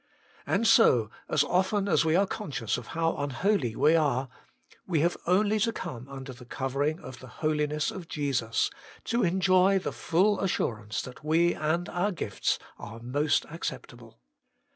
[0.47, 4.29] And so, as often as we are conscious of how unholy we are,
[4.87, 8.71] we have only to come under the covering of the Holiness of Jesus,
[9.03, 14.15] to enjoy the full assurance that we and our gifts are most ac ceptable.